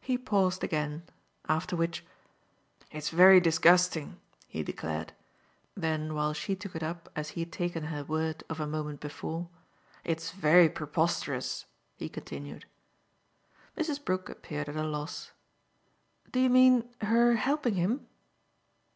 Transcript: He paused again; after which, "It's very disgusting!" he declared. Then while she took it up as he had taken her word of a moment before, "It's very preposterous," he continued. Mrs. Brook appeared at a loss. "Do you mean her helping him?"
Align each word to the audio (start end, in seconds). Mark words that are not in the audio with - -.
He 0.00 0.16
paused 0.16 0.62
again; 0.62 1.02
after 1.48 1.74
which, 1.74 2.04
"It's 2.92 3.10
very 3.10 3.40
disgusting!" 3.40 4.20
he 4.46 4.62
declared. 4.62 5.14
Then 5.74 6.14
while 6.14 6.32
she 6.32 6.54
took 6.54 6.76
it 6.76 6.82
up 6.84 7.08
as 7.16 7.30
he 7.30 7.40
had 7.40 7.50
taken 7.50 7.82
her 7.90 8.04
word 8.04 8.44
of 8.48 8.60
a 8.60 8.68
moment 8.68 9.00
before, 9.00 9.48
"It's 10.04 10.30
very 10.30 10.68
preposterous," 10.68 11.66
he 11.96 12.08
continued. 12.08 12.66
Mrs. 13.76 14.04
Brook 14.04 14.28
appeared 14.28 14.68
at 14.68 14.76
a 14.76 14.84
loss. 14.84 15.32
"Do 16.30 16.38
you 16.38 16.50
mean 16.50 16.88
her 17.00 17.34
helping 17.34 17.74
him?" 17.74 18.06